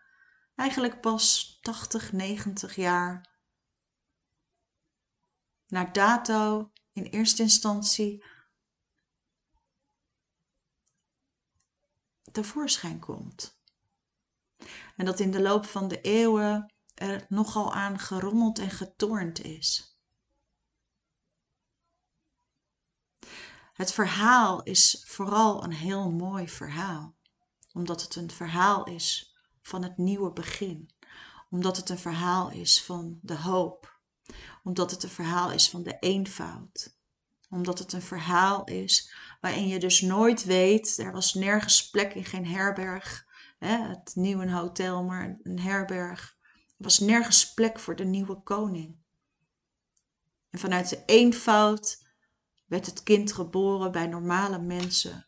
eigenlijk 0.56 1.02
pas 1.02 1.58
80, 1.62 2.12
90 2.12 2.76
jaar 2.76 3.30
na 5.68 5.86
dato 5.86 6.72
in 6.92 7.04
eerste 7.04 7.42
instantie 7.42 8.24
tevoorschijn 12.34 13.00
komt. 13.00 13.62
En 14.96 15.06
dat 15.06 15.20
in 15.20 15.32
de 15.32 15.42
loop 15.42 15.66
van 15.66 15.88
de 15.88 16.02
eeuwen 16.02 16.74
er 16.94 17.26
nogal 17.30 17.74
aan 17.74 18.00
gerommeld 18.00 18.60
en 18.60 18.70
getornd 18.70 19.44
is. 19.44 19.98
Het 23.74 23.94
verhaal 23.94 24.64
is 24.64 25.04
vooral 25.06 25.64
een 25.64 25.74
heel 25.74 26.12
mooi 26.12 26.50
verhaal, 26.50 27.16
omdat 27.72 28.02
het 28.02 28.16
een 28.16 28.32
verhaal 28.32 28.84
is 28.84 29.36
van 29.62 29.84
het 29.84 29.98
nieuwe 29.98 30.32
begin, 30.32 30.90
omdat 31.50 31.78
het 31.78 31.90
een 31.90 32.00
verhaal 32.00 32.50
is 32.50 32.84
van 32.84 33.20
de 33.22 33.38
hoop, 33.38 34.00
omdat 34.64 34.92
het 34.92 35.04
een 35.04 35.10
verhaal 35.10 35.52
is 35.52 35.70
van 35.70 35.84
de 35.84 35.98
eenvoud, 36.00 36.98
omdat 37.50 37.80
het 37.80 37.94
een 37.94 38.02
verhaal 38.02 38.64
is 38.64 39.14
waarin 39.44 39.68
je 39.68 39.80
dus 39.80 40.02
nooit 40.02 40.44
weet, 40.44 40.98
er 40.98 41.12
was 41.12 41.34
nergens 41.34 41.90
plek 41.90 42.14
in 42.14 42.26
geen 42.26 42.48
herberg, 42.48 43.26
hè, 43.60 43.78
het 43.78 44.12
nieuwe 44.16 44.52
hotel, 44.52 45.04
maar 45.04 45.40
een 45.44 45.60
herberg, 45.60 46.38
er 46.78 46.84
was 46.84 47.00
nergens 47.00 47.54
plek 47.54 47.80
voor 47.80 47.96
de 47.96 48.04
nieuwe 48.04 48.42
koning. 48.42 48.98
En 50.50 50.60
vanuit 50.60 50.90
de 50.90 51.04
eenvoud 51.06 52.06
werd 52.66 52.86
het 52.86 53.04
kind 53.04 53.32
geboren 53.32 53.92
bij 53.92 54.08
normale 54.08 54.60
mensen. 54.60 55.28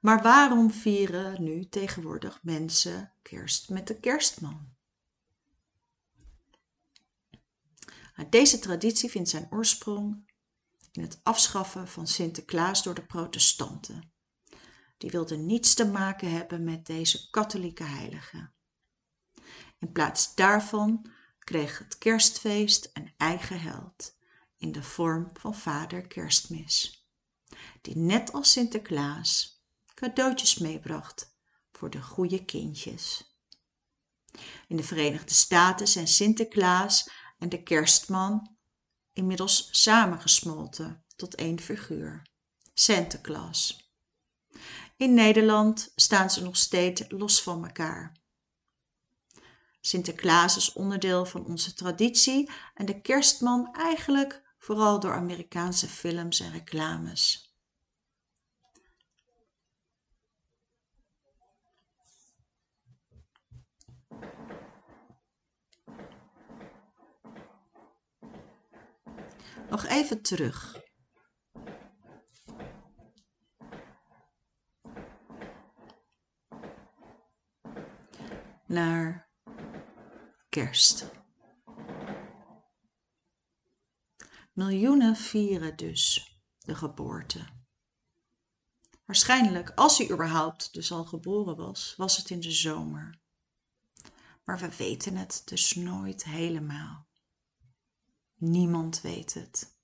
Maar 0.00 0.22
waarom 0.22 0.70
vieren 0.70 1.42
nu 1.42 1.68
tegenwoordig 1.68 2.42
mensen 2.42 3.12
kerst 3.22 3.68
met 3.68 3.86
de 3.86 4.00
kerstman? 4.00 4.74
Deze 8.30 8.58
traditie 8.58 9.10
vindt 9.10 9.28
zijn 9.28 9.46
oorsprong 9.50 10.30
in 10.92 11.02
het 11.02 11.20
afschaffen 11.22 11.88
van 11.88 12.06
Sinterklaas 12.06 12.82
door 12.82 12.94
de 12.94 13.04
protestanten. 13.04 14.12
Die 14.98 15.10
wilden 15.10 15.46
niets 15.46 15.74
te 15.74 15.86
maken 15.86 16.30
hebben 16.30 16.64
met 16.64 16.86
deze 16.86 17.30
katholieke 17.30 17.84
heilige. 17.84 18.50
In 19.78 19.92
plaats 19.92 20.34
daarvan 20.34 21.10
kreeg 21.38 21.78
het 21.78 21.98
kerstfeest 21.98 22.90
een 22.92 23.12
eigen 23.16 23.60
held 23.60 24.16
in 24.56 24.72
de 24.72 24.82
vorm 24.82 25.30
van 25.32 25.54
vader 25.54 26.06
kerstmis, 26.06 27.06
die 27.80 27.96
net 27.96 28.32
als 28.32 28.52
Sinterklaas 28.52 29.62
cadeautjes 29.94 30.58
meebracht 30.58 31.36
voor 31.72 31.90
de 31.90 32.02
goede 32.02 32.44
kindjes. 32.44 33.36
In 34.68 34.76
de 34.76 34.82
Verenigde 34.82 35.34
Staten 35.34 35.88
zijn 35.88 36.08
Sinterklaas 36.08 37.10
en 37.42 37.48
de 37.48 37.62
kerstman 37.62 38.56
inmiddels 39.12 39.68
samengesmolten 39.70 41.04
tot 41.16 41.34
één 41.34 41.60
figuur, 41.60 42.22
Santa 42.74 43.18
Claus. 43.20 43.90
In 44.96 45.14
Nederland 45.14 45.92
staan 45.96 46.30
ze 46.30 46.42
nog 46.42 46.56
steeds 46.56 47.02
los 47.08 47.42
van 47.42 47.64
elkaar. 47.64 48.16
Sinterklaas 49.80 50.56
is 50.56 50.72
onderdeel 50.72 51.26
van 51.26 51.46
onze 51.46 51.74
traditie 51.74 52.50
en 52.74 52.86
de 52.86 53.00
kerstman 53.00 53.74
eigenlijk 53.74 54.42
vooral 54.58 55.00
door 55.00 55.14
Amerikaanse 55.14 55.88
films 55.88 56.40
en 56.40 56.52
reclames. 56.52 57.51
Nog 69.72 69.86
even 69.86 70.22
terug. 70.22 70.80
Naar 78.66 79.30
kerst. 80.48 81.10
Miljoenen 84.52 85.16
vieren 85.16 85.76
dus 85.76 86.36
de 86.58 86.74
geboorte. 86.74 87.46
Waarschijnlijk, 89.04 89.70
als 89.70 89.98
hij 89.98 90.10
überhaupt 90.10 90.72
dus 90.72 90.92
al 90.92 91.04
geboren 91.04 91.56
was, 91.56 91.94
was 91.96 92.16
het 92.16 92.30
in 92.30 92.40
de 92.40 92.50
zomer. 92.50 93.20
Maar 94.44 94.58
we 94.58 94.76
weten 94.76 95.16
het 95.16 95.42
dus 95.44 95.74
nooit 95.74 96.24
helemaal. 96.24 97.10
Niemand 98.42 99.00
weet 99.00 99.34
het. 99.34 99.76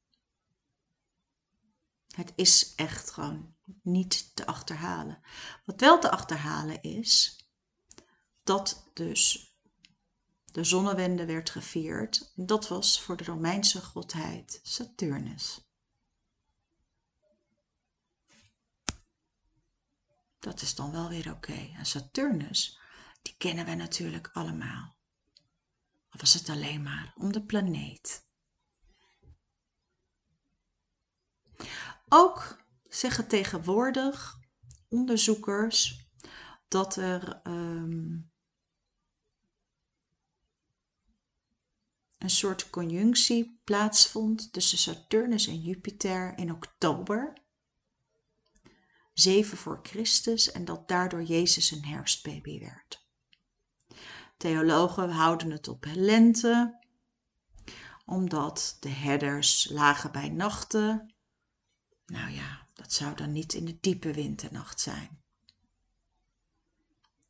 Het 2.06 2.32
is 2.36 2.74
echt 2.74 3.10
gewoon 3.10 3.54
niet 3.82 4.36
te 4.36 4.46
achterhalen. 4.46 5.20
Wat 5.64 5.80
wel 5.80 6.00
te 6.00 6.10
achterhalen 6.10 6.82
is, 6.82 7.44
dat 8.42 8.90
dus 8.94 9.54
de 10.44 10.64
zonnewende 10.64 11.26
werd 11.26 11.50
gevierd. 11.50 12.32
Dat 12.36 12.68
was 12.68 13.00
voor 13.02 13.16
de 13.16 13.24
Romeinse 13.24 13.82
godheid 13.82 14.60
Saturnus. 14.62 15.68
Dat 20.38 20.62
is 20.62 20.74
dan 20.74 20.90
wel 20.90 21.08
weer 21.08 21.32
oké. 21.32 21.72
En 21.76 21.86
Saturnus, 21.86 22.78
die 23.22 23.34
kennen 23.36 23.64
we 23.64 23.74
natuurlijk 23.74 24.30
allemaal. 24.32 24.96
Of 26.12 26.20
was 26.20 26.34
het 26.34 26.48
alleen 26.48 26.82
maar 26.82 27.12
om 27.16 27.32
de 27.32 27.42
planeet? 27.42 28.26
Ook 32.08 32.62
zeggen 32.88 33.28
tegenwoordig 33.28 34.38
onderzoekers 34.88 36.06
dat 36.68 36.96
er 36.96 37.40
um, 37.44 38.30
een 42.18 42.30
soort 42.30 42.70
conjunctie 42.70 43.60
plaatsvond 43.64 44.52
tussen 44.52 44.78
Saturnus 44.78 45.46
en 45.46 45.60
Jupiter 45.60 46.38
in 46.38 46.52
oktober 46.52 47.32
7 49.18 49.58
voor 49.58 49.80
Christus 49.82 50.52
en 50.52 50.64
dat 50.64 50.88
daardoor 50.88 51.22
Jezus 51.22 51.70
een 51.70 51.84
herfstbaby 51.84 52.60
werd. 52.60 53.06
Theologen 54.36 55.10
houden 55.10 55.50
het 55.50 55.68
op 55.68 55.84
lente, 55.94 56.78
omdat 58.04 58.76
de 58.80 58.88
herders 58.88 59.68
lagen 59.70 60.12
bij 60.12 60.28
nachten. 60.28 61.14
Nou 62.08 62.30
ja, 62.30 62.66
dat 62.74 62.92
zou 62.92 63.14
dan 63.14 63.32
niet 63.32 63.54
in 63.54 63.64
de 63.64 63.80
diepe 63.80 64.12
winternacht 64.12 64.80
zijn. 64.80 65.22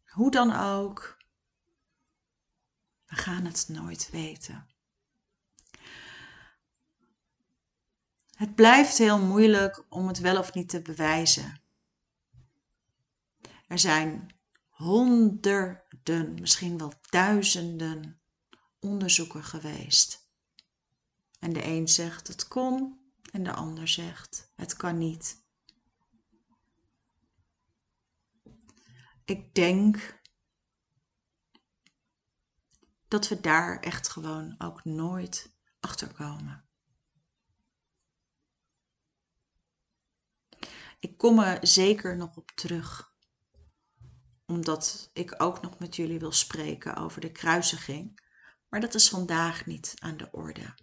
Hoe 0.05 0.31
dan 0.31 0.53
ook, 0.57 1.17
we 3.07 3.17
gaan 3.17 3.45
het 3.45 3.69
nooit 3.69 4.11
weten. 4.11 4.69
Het 8.35 8.55
blijft 8.55 8.99
heel 8.99 9.19
moeilijk 9.19 9.85
om 9.89 10.09
het 10.09 10.19
wel 10.19 10.39
of 10.39 10.55
niet 10.55 10.69
te 10.69 10.83
bewijzen. 10.83 11.61
Er 13.67 13.79
zijn 13.79 14.35
honderden, 14.69 16.35
misschien 16.41 16.79
wel 16.79 16.93
duizenden 17.11 18.21
onderzoeken 18.81 19.45
geweest. 19.45 20.27
En 21.39 21.53
de 21.53 21.65
een 21.65 21.89
zegt 21.89 22.29
het 22.29 22.49
kon 22.49 22.99
en 23.31 23.43
de 23.43 23.53
ander 23.53 23.89
zegt 23.89 24.53
het 24.55 24.77
kan 24.77 24.99
niet. 24.99 25.47
Ik 29.25 29.55
denk 29.55 30.21
dat 33.09 33.29
we 33.29 33.41
daar 33.41 33.81
echt 33.81 34.09
gewoon 34.09 34.55
ook 34.59 34.85
nooit 34.85 35.57
achter 35.81 36.15
komen. 36.15 36.69
Ik 41.01 41.19
kom 41.19 41.39
er 41.39 41.67
zeker 41.67 42.17
nog 42.17 42.37
op 42.37 42.51
terug, 42.51 43.13
omdat 44.47 45.11
ik 45.13 45.43
ook 45.43 45.61
nog 45.63 45.79
met 45.79 45.97
jullie 45.97 46.19
wil 46.19 46.33
spreken 46.33 46.97
over 46.97 47.21
de 47.21 47.33
kruisiging, 47.33 48.21
maar 48.69 48.81
dat 48.81 48.95
is 48.95 49.09
vandaag 49.09 49.67
niet 49.67 49.95
aan 49.99 50.17
de 50.17 50.29
orde. 50.33 50.75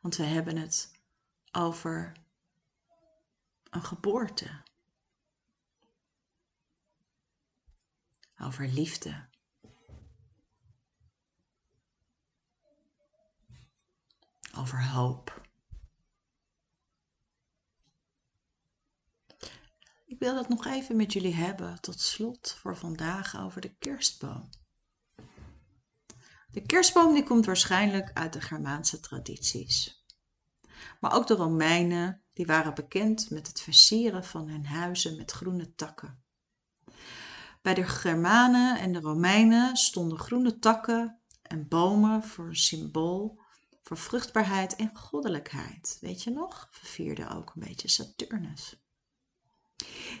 Want 0.00 0.16
we 0.16 0.24
hebben 0.24 0.56
het 0.56 0.90
over 1.52 2.16
een 3.70 3.84
geboorte. 3.84 4.62
Over 8.36 8.68
liefde. 8.68 9.28
over 14.60 14.86
hoop. 14.88 15.48
Ik 20.06 20.18
wil 20.18 20.34
dat 20.34 20.48
nog 20.48 20.66
even 20.66 20.96
met 20.96 21.12
jullie 21.12 21.34
hebben 21.34 21.80
tot 21.80 22.00
slot 22.00 22.52
voor 22.52 22.76
vandaag 22.76 23.40
over 23.40 23.60
de 23.60 23.74
kerstboom. 23.74 24.48
De 26.52 26.62
kerstboom 26.66 27.14
die 27.14 27.24
komt 27.24 27.46
waarschijnlijk 27.46 28.10
uit 28.14 28.32
de 28.32 28.40
Germaanse 28.40 29.00
tradities. 29.00 30.04
Maar 31.00 31.12
ook 31.12 31.26
de 31.26 31.34
Romeinen 31.34 32.22
die 32.32 32.46
waren 32.46 32.74
bekend 32.74 33.30
met 33.30 33.46
het 33.46 33.60
versieren 33.60 34.24
van 34.24 34.48
hun 34.48 34.66
huizen 34.66 35.16
met 35.16 35.30
groene 35.30 35.74
takken. 35.74 36.22
Bij 37.62 37.74
de 37.74 37.84
Germanen 37.84 38.78
en 38.78 38.92
de 38.92 39.00
Romeinen 39.00 39.76
stonden 39.76 40.18
groene 40.18 40.58
takken 40.58 41.20
en 41.42 41.68
bomen 41.68 42.22
voor 42.22 42.46
een 42.46 42.56
symbool 42.56 43.40
voor 43.82 43.96
vruchtbaarheid 43.96 44.76
en 44.76 44.96
goddelijkheid. 44.96 45.98
Weet 46.00 46.22
je 46.22 46.30
nog? 46.30 46.68
Vervierde 46.70 47.28
ook 47.28 47.52
een 47.54 47.62
beetje 47.62 47.88
Saturnus. 47.88 48.76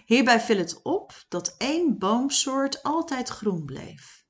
Hierbij 0.04 0.40
viel 0.40 0.58
het 0.58 0.82
op 0.82 1.24
dat 1.28 1.54
één 1.58 1.98
boomsoort 1.98 2.82
altijd 2.82 3.28
groen 3.28 3.64
bleef. 3.64 4.24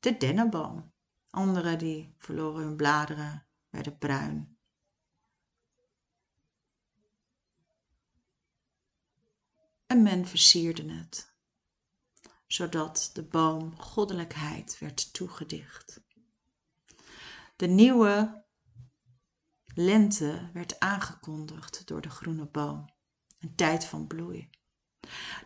De 0.00 0.16
dennenboom. 0.16 0.92
Andere 1.30 1.76
die 1.76 2.14
verloren 2.18 2.62
hun 2.62 2.76
bladeren, 2.76 3.46
werden 3.68 3.98
bruin. 3.98 4.58
En 9.86 10.02
men 10.02 10.26
versierde 10.26 10.92
het, 10.92 11.34
zodat 12.46 13.10
de 13.12 13.22
boom 13.22 13.76
goddelijkheid 13.76 14.78
werd 14.78 15.12
toegedicht. 15.12 16.02
De 17.56 17.66
nieuwe 17.66 18.44
Lente 19.74 20.50
werd 20.52 20.80
aangekondigd 20.80 21.86
door 21.86 22.00
de 22.00 22.10
groene 22.10 22.46
boom, 22.46 22.94
een 23.38 23.54
tijd 23.54 23.84
van 23.84 24.06
bloei. 24.06 24.50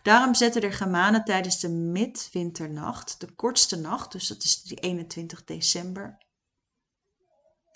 Daarom 0.03 0.35
zetten 0.35 0.61
de 0.61 0.73
Germanen 0.73 1.25
tijdens 1.25 1.61
de 1.61 1.69
midwinternacht, 1.69 3.21
de 3.21 3.33
kortste 3.35 3.77
nacht, 3.77 4.13
dus 4.13 4.27
dat 4.27 4.43
is 4.43 4.63
die 4.63 4.79
21 4.81 5.45
december, 5.45 6.19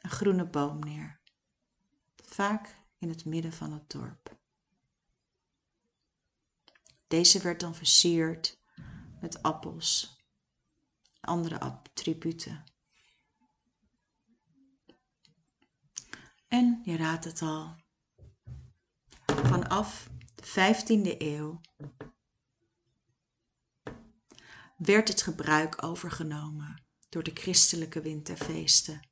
een 0.01 0.11
groene 0.11 0.47
boom 0.47 0.79
neer. 0.79 1.21
Vaak 2.17 2.77
in 2.99 3.09
het 3.09 3.25
midden 3.25 3.53
van 3.53 3.73
het 3.73 3.91
dorp. 3.91 4.37
Deze 7.07 7.43
werd 7.43 7.61
dan 7.61 7.75
versierd 7.75 8.59
met 9.21 9.43
appels, 9.43 10.19
andere 11.21 11.61
attributen. 11.61 12.65
En 16.49 16.81
je 16.85 16.97
raadt 16.97 17.25
het 17.25 17.43
al. 17.43 17.77
Vanaf 19.27 20.09
15e 20.45 21.17
eeuw 21.19 21.61
werd 24.77 25.09
het 25.09 25.23
gebruik 25.23 25.83
overgenomen 25.83 26.83
door 27.09 27.23
de 27.23 27.31
christelijke 27.35 28.01
winterfeesten. 28.01 29.09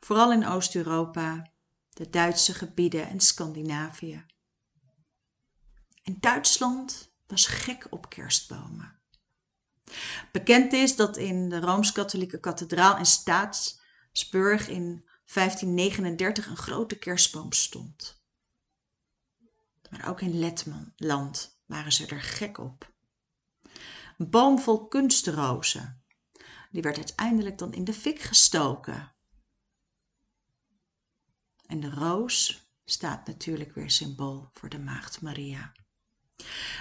Vooral 0.00 0.32
in 0.32 0.46
Oost-Europa, 0.46 1.50
de 1.88 2.10
Duitse 2.10 2.54
gebieden 2.54 3.08
en 3.08 3.20
Scandinavië. 3.20 4.26
En 6.02 6.16
Duitsland 6.20 7.12
was 7.26 7.46
gek 7.46 7.86
op 7.90 8.08
kerstbomen. 8.08 8.98
Bekend 10.32 10.72
is 10.72 10.96
dat 10.96 11.16
in 11.16 11.48
de 11.48 11.60
Rooms-Katholieke 11.60 12.40
kathedraal 12.40 12.98
in 12.98 13.06
Staatsburg 13.06 14.68
in 14.68 15.04
1539 15.34 16.46
een 16.46 16.56
grote 16.56 16.98
kerstboom 16.98 17.52
stond. 17.52 18.19
Maar 19.90 20.08
ook 20.08 20.20
in 20.20 20.38
Letland 20.38 21.60
waren 21.66 21.92
ze 21.92 22.06
er 22.06 22.22
gek 22.22 22.58
op. 22.58 22.92
Een 24.18 24.30
boom 24.30 24.58
vol 24.58 24.88
kunstrozen. 24.88 26.04
Die 26.70 26.82
werd 26.82 26.96
uiteindelijk 26.96 27.58
dan 27.58 27.72
in 27.72 27.84
de 27.84 27.94
fik 27.94 28.20
gestoken. 28.20 29.12
En 31.66 31.80
de 31.80 31.90
roos 31.90 32.68
staat 32.84 33.26
natuurlijk 33.26 33.74
weer 33.74 33.90
symbool 33.90 34.50
voor 34.52 34.68
de 34.68 34.78
Maagd 34.78 35.20
Maria. 35.20 35.72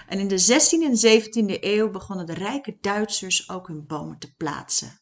En 0.08 0.20
in 0.20 0.28
de 0.28 0.42
16e 0.42 0.84
en 0.84 1.22
17e 1.22 1.64
eeuw 1.64 1.90
begonnen 1.90 2.26
de 2.26 2.34
rijke 2.34 2.78
Duitsers 2.82 3.50
ook 3.50 3.68
hun 3.68 3.86
bomen 3.86 4.20
te 4.20 4.36
plaatsen. 4.36 5.00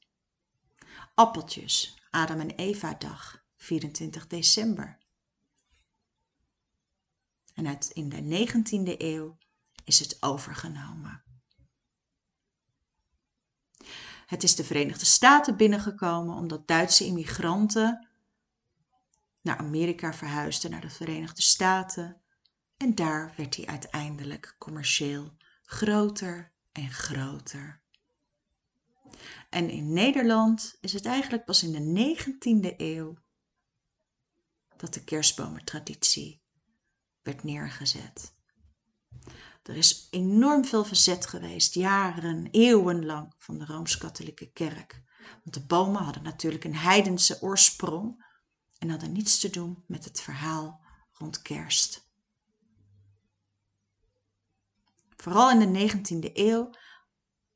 Appeltjes, 1.13 2.02
Adam 2.10 2.39
en 2.39 2.52
Eva 2.52 2.93
dag, 2.93 3.43
24 3.56 4.28
december. 4.28 4.98
En 7.58 7.67
uit, 7.67 7.89
in 7.93 8.10
de 8.10 8.48
19e 8.48 8.98
eeuw 8.98 9.38
is 9.84 10.00
het 10.00 10.17
overgenomen. 10.20 11.24
Het 14.26 14.43
is 14.43 14.56
de 14.56 14.63
Verenigde 14.63 15.06
Staten 15.06 15.58
binnengekomen 15.58 16.36
omdat 16.36 16.67
Duitse 16.67 17.06
immigranten 17.06 18.08
naar 19.41 19.58
Amerika 19.58 20.13
verhuisden, 20.13 20.72
naar 20.72 20.82
de 20.82 20.89
Verenigde 20.89 21.41
Staten. 21.41 22.22
En 22.78 22.96
daar 22.96 23.34
werd 23.38 23.56
hij 23.56 23.65
uiteindelijk 23.65 24.56
commercieel 24.58 25.34
groter 25.63 26.52
en 26.72 26.91
groter. 26.91 27.82
En 29.50 29.70
in 29.70 29.93
Nederland 29.93 30.78
is 30.82 30.93
het 30.93 31.06
eigenlijk 31.06 31.46
pas 31.46 31.63
in 31.63 31.72
de 31.72 32.15
19e 32.15 32.76
eeuw 32.78 33.17
dat 34.78 34.93
de 34.93 35.04
kerstbomentraditie 35.04 36.46
werd 37.27 37.43
neergezet. 37.43 38.35
Er 39.63 39.75
is 39.75 40.07
enorm 40.11 40.65
veel 40.65 40.85
verzet 40.85 41.27
geweest, 41.27 41.73
jaren, 41.73 42.47
eeuwenlang, 42.51 43.33
van 43.37 43.57
de 43.57 43.65
Rooms-Katholieke 43.65 44.51
Kerk. 44.51 45.01
Want 45.43 45.53
de 45.53 45.65
bomen 45.65 46.03
hadden 46.03 46.23
natuurlijk 46.23 46.63
een 46.63 46.75
heidense 46.75 47.41
oorsprong 47.41 48.25
en 48.77 48.89
hadden 48.89 49.11
niets 49.11 49.39
te 49.39 49.49
doen 49.49 49.83
met 49.87 50.05
het 50.05 50.21
verhaal 50.21 50.81
rond 51.11 51.41
kerst. 51.41 52.09
Vooral 55.17 55.51
in 55.51 55.73
de 55.73 55.89
19e 55.89 56.31
eeuw 56.33 56.69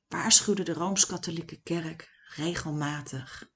waarschuwde 0.07 0.63
de 0.63 0.73
Rooms-Katholieke 0.73 1.62
Kerk 1.62 2.10
regelmatig. 2.36 3.49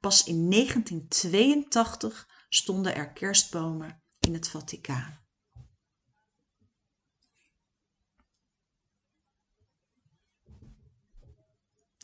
Pas 0.00 0.24
in 0.24 0.50
1982 0.50 2.28
stonden 2.48 2.94
er 2.94 3.12
kerstbomen 3.12 4.02
in 4.20 4.34
het 4.34 4.48
Vaticaan. 4.48 5.21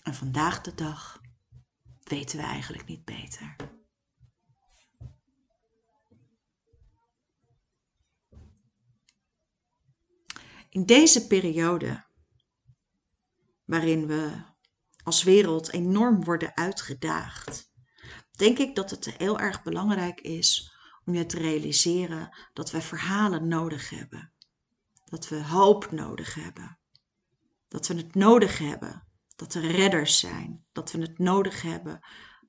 En 0.09 0.14
vandaag 0.14 0.61
de 0.61 0.75
dag 0.75 1.21
weten 2.03 2.38
we 2.38 2.44
eigenlijk 2.44 2.87
niet 2.87 3.05
beter. 3.05 3.57
In 10.68 10.87
deze 10.87 11.27
periode, 11.27 12.05
waarin 13.64 14.07
we 14.07 14.42
als 15.03 15.23
wereld 15.23 15.73
enorm 15.73 16.25
worden 16.25 16.57
uitgedaagd, 16.57 17.73
denk 18.31 18.59
ik 18.59 18.75
dat 18.75 18.90
het 18.90 19.16
heel 19.16 19.38
erg 19.38 19.62
belangrijk 19.62 20.21
is 20.21 20.73
om 21.05 21.14
je 21.14 21.27
te 21.27 21.38
realiseren 21.38 22.37
dat 22.53 22.71
we 22.71 22.81
verhalen 22.81 23.49
nodig 23.49 23.90
hebben. 23.90 24.33
Dat 25.05 25.29
we 25.29 25.44
hoop 25.44 25.90
nodig 25.90 26.35
hebben. 26.35 26.79
Dat 27.68 27.87
we 27.87 27.94
het 27.94 28.14
nodig 28.14 28.59
hebben 28.59 29.08
dat 29.38 29.55
er 29.55 29.70
redders 29.70 30.18
zijn. 30.18 30.66
Dat 30.72 30.92
we 30.92 31.01
het 31.01 31.18
nodig 31.18 31.62
hebben 31.62 32.01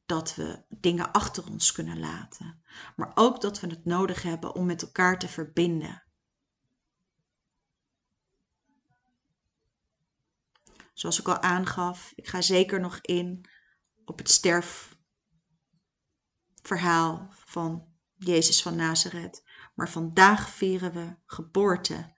dat 0.05 0.35
we 0.35 0.63
dingen 0.69 1.11
achter 1.11 1.49
ons 1.49 1.71
kunnen 1.71 1.99
laten. 1.99 2.61
Maar 2.95 3.11
ook 3.15 3.41
dat 3.41 3.59
we 3.59 3.67
het 3.67 3.85
nodig 3.85 4.21
hebben 4.21 4.55
om 4.55 4.65
met 4.65 4.81
elkaar 4.81 5.19
te 5.19 5.27
verbinden. 5.27 6.03
Zoals 10.93 11.19
ik 11.19 11.27
al 11.27 11.41
aangaf, 11.41 12.11
ik 12.15 12.27
ga 12.27 12.41
zeker 12.41 12.79
nog 12.79 12.99
in 13.01 13.49
op 14.05 14.17
het 14.17 14.29
sterfverhaal 14.29 17.27
van 17.31 17.87
Jezus 18.15 18.61
van 18.61 18.75
Nazareth. 18.75 19.43
Maar 19.75 19.89
vandaag 19.89 20.49
vieren 20.49 20.93
we 20.93 21.15
geboorte. 21.25 22.17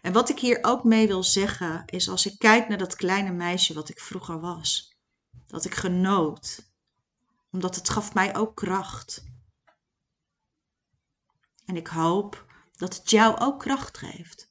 En 0.00 0.12
wat 0.12 0.28
ik 0.28 0.38
hier 0.38 0.58
ook 0.62 0.84
mee 0.84 1.06
wil 1.06 1.22
zeggen 1.22 1.82
is 1.86 2.08
als 2.08 2.26
ik 2.26 2.38
kijk 2.38 2.68
naar 2.68 2.78
dat 2.78 2.96
kleine 2.96 3.32
meisje 3.32 3.74
wat 3.74 3.88
ik 3.88 4.00
vroeger 4.00 4.40
was, 4.40 4.96
dat 5.46 5.64
ik 5.64 5.74
genoot, 5.74 6.72
omdat 7.50 7.74
het 7.74 7.88
gaf 7.88 8.14
mij 8.14 8.36
ook 8.36 8.56
kracht. 8.56 9.24
En 11.64 11.76
ik 11.76 11.86
hoop 11.86 12.46
dat 12.72 12.94
het 12.94 13.10
jou 13.10 13.38
ook 13.38 13.60
kracht 13.60 13.98
geeft. 13.98 14.50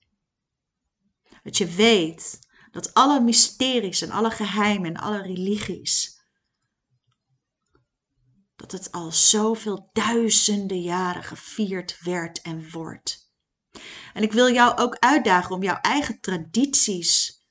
Dat 1.44 1.58
je 1.58 1.66
weet 1.66 2.40
dat 2.72 2.94
alle 2.94 3.22
mysteries 3.22 4.02
en 4.02 4.12
alle 4.12 4.32
geheimen 4.32 4.96
en 4.96 5.02
alle 5.02 5.22
religies, 5.22 6.20
dat 8.56 8.72
het 8.72 8.92
al 8.92 9.12
zoveel 9.12 9.90
duizenden 9.94 10.82
jaren 10.82 11.24
gevierd 11.24 12.00
werd 12.02 12.42
en 12.42 12.72
wordt. 12.72 13.21
En 14.14 14.24
ik 14.24 14.32
wil 14.32 14.52
jou 14.54 14.78
ook 14.78 14.96
uitdagen 15.00 15.56
om 15.56 15.64
jouw 15.64 15.80
eigen 15.82 16.20
tradities 16.20 17.46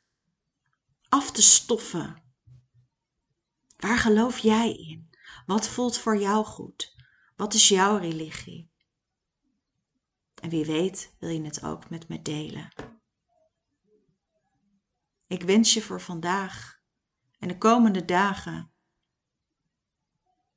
af 1.08 1.32
te 1.32 1.42
stoffen. 1.42 2.22
Waar 3.76 3.98
geloof 3.98 4.38
jij 4.38 4.72
in? 4.72 5.10
Wat 5.46 5.68
voelt 5.68 5.98
voor 5.98 6.18
jou 6.18 6.44
goed? 6.44 6.96
Wat 7.36 7.54
is 7.54 7.68
jouw 7.68 7.96
religie? 7.96 8.70
En 10.34 10.50
wie 10.50 10.64
weet 10.64 11.14
wil 11.18 11.28
je 11.28 11.42
het 11.42 11.64
ook 11.64 11.90
met 11.90 12.08
me 12.08 12.22
delen. 12.22 12.72
Ik 15.26 15.42
wens 15.42 15.74
je 15.74 15.82
voor 15.82 16.00
vandaag 16.00 16.80
en 17.38 17.48
de 17.48 17.58
komende 17.58 18.04
dagen 18.04 18.72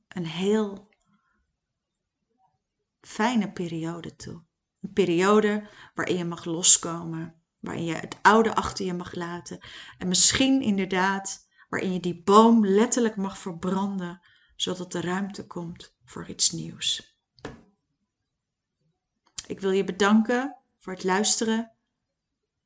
een 0.07 0.25
heel 0.25 0.89
fijne 3.01 3.51
periode 3.51 4.15
toe. 4.15 4.43
Een 4.83 4.93
periode 4.93 5.69
waarin 5.93 6.17
je 6.17 6.25
mag 6.25 6.45
loskomen, 6.45 7.41
waarin 7.59 7.85
je 7.85 7.93
het 7.93 8.17
oude 8.21 8.55
achter 8.55 8.85
je 8.85 8.93
mag 8.93 9.13
laten 9.15 9.59
en 9.97 10.07
misschien 10.07 10.61
inderdaad 10.61 11.47
waarin 11.69 11.93
je 11.93 11.99
die 11.99 12.23
boom 12.23 12.65
letterlijk 12.65 13.15
mag 13.15 13.37
verbranden, 13.37 14.21
zodat 14.55 14.93
er 14.93 15.05
ruimte 15.05 15.47
komt 15.47 15.95
voor 16.03 16.27
iets 16.27 16.51
nieuws. 16.51 17.17
Ik 19.47 19.59
wil 19.59 19.71
je 19.71 19.83
bedanken 19.83 20.57
voor 20.77 20.93
het 20.93 21.03
luisteren 21.03 21.71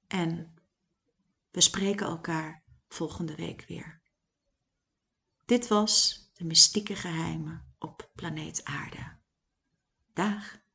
en 0.07 0.53
we 1.51 1.61
spreken 1.61 2.05
elkaar 2.05 2.63
volgende 2.87 3.35
week 3.35 3.65
weer. 3.67 4.01
Dit 5.45 5.67
was 5.67 6.25
de 6.33 6.45
mystieke 6.45 6.95
geheimen 6.95 7.75
op 7.79 8.11
planeet 8.15 8.63
Aarde. 8.63 9.17
Dag. 10.13 10.65